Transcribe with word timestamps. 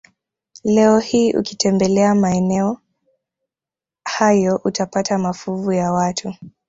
Leo 0.63 0.99
hii 0.99 1.33
ukitembelea 1.33 2.15
maeneo 2.15 2.77
hayo 4.05 4.61
utapata 4.63 5.17
mafuvu 5.17 5.71
ya 5.73 5.91
watu 5.93 6.35